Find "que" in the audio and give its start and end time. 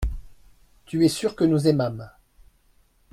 1.35-1.43